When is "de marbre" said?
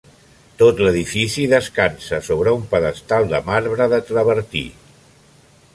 3.35-3.89